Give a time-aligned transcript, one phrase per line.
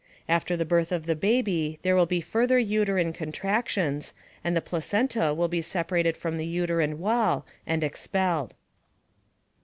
[0.27, 5.31] After the birth of the baby there will be further uterine contractions and the placenta
[5.31, 8.55] will be separated from the uterine wall and expelled.